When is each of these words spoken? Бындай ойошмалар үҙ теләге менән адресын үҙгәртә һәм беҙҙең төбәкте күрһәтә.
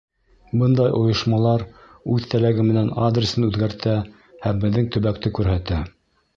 Бындай 0.61 0.93
ойошмалар 0.99 1.65
үҙ 2.15 2.25
теләге 2.33 2.67
менән 2.71 2.91
адресын 3.09 3.47
үҙгәртә 3.51 3.95
һәм 4.47 4.67
беҙҙең 4.67 4.93
төбәкте 4.97 5.37
күрһәтә. 5.41 5.83